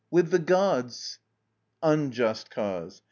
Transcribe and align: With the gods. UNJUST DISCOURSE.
With 0.09 0.31
the 0.31 0.39
gods. 0.39 1.19
UNJUST 1.83 2.49
DISCOURSE. 2.49 2.99